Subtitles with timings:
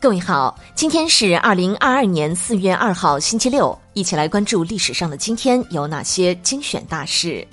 [0.00, 7.46] 各位好，今天是二零二二年四月二号，星期六，一起来关注历史上的今天有哪些精选大事。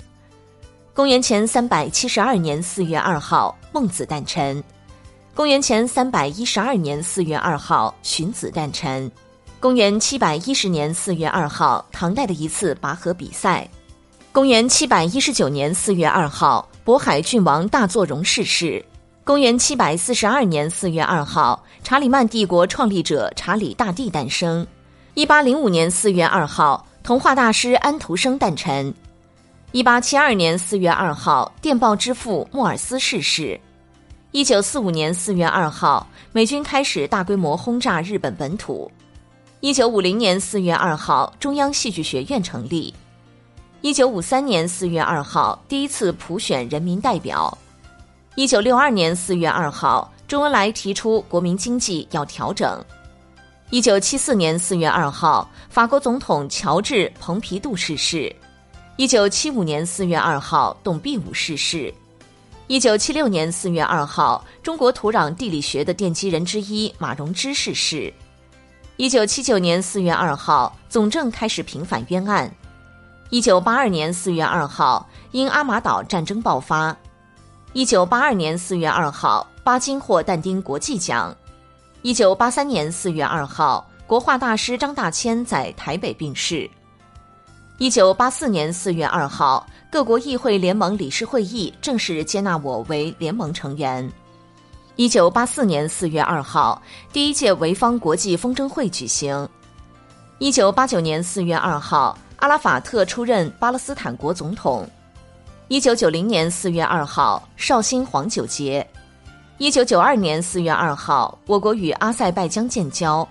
[0.94, 4.62] 公元前三百七十二年四月二号，孟子诞辰；
[5.34, 9.06] 公元前三百一十二年四月二号，荀子诞辰；
[9.60, 13.68] 公元七百一十年四月二号，唐代的一次拔河比赛；
[14.32, 18.82] 公元七百一十九年四月二号，渤海郡王大作荣逝世。
[19.28, 24.66] 公元七百四十二年四月二号，查理曼帝国创立者查理大帝诞生。
[25.12, 28.94] 一八零五年四月二号，童话大师安徒生诞辰。
[29.72, 33.60] 一八七二年四月二号，电报之父莫尔斯逝世。
[34.30, 38.90] 一九四五年四月二号，美军开始大规模轰炸日本本土。
[39.60, 42.94] 一九五零年四月二号，中央戏剧学院成立。
[43.82, 47.58] 一九五三年四月二号，第一次普选人民代表。
[48.38, 52.80] 一九六二年四月二号，周恩来提出国民经济要调整。
[53.70, 58.32] 一九七四年四月二号，法国总统乔治·蓬皮杜逝世。
[58.94, 61.92] 一九七五年四月二号，董必武逝世。
[62.68, 68.14] 一九七六年四月二号，中国土壤地理学的奠基人之一马荣之逝世。
[68.98, 72.48] 一九七九年四月二号，总政开始平反冤案。
[73.30, 76.96] 一九八二年四月二号，因阿马岛战争爆发。
[77.74, 81.36] 一九八二年四月二号，巴金获但丁国际奖。
[82.00, 86.68] 一九八三年四月二号，国画大师张大千在台北病逝。
[87.76, 94.10] 一九八四年四月二号，各国议会联盟理事会议正式接纳我为联盟成员。
[94.96, 96.80] 一九八四年四月二号，
[97.12, 99.46] 第一届潍坊国际风筝会举行。
[100.38, 104.88] 一九八九年四月二号，阿拉法特出任巴勒斯坦国总统。
[105.68, 108.82] 一九九零年四月二号，绍兴黄酒节；
[109.58, 113.22] 一九九二年四月二号，我国与阿塞拜疆建交；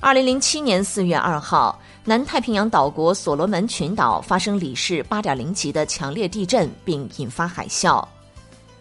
[0.00, 8.02] 二零零七年四月二号，南太平洋岛国所罗门群岛发生里氏八点零级的强烈地震，并引发海啸；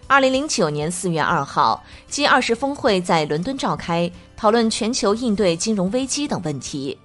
[0.08, 6.98] 二零零九年四月二号，G 二十峰会在伦敦召开，讨论全球应对金融危机等问题；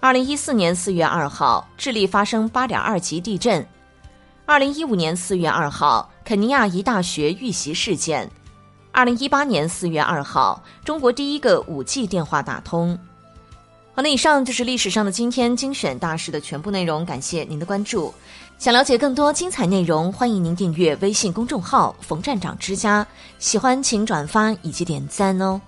[0.00, 3.62] 二零一四年四月二号，智利发生八点二级地震。
[4.50, 8.26] 二零一五年四月二号，肯尼亚一大学遇袭事件；
[8.90, 12.98] 二零一八年四月二号，中国第一个五 G 电话打通。
[13.94, 18.12] 好，那以上就是历史上的今天精选大事的全部内容，感谢您的关注。
[18.58, 23.06] 想了解更多精彩内容，欢迎您订阅微信公众号“冯站长之家”。
[23.38, 25.60] 喜欢请转发以及点赞哦。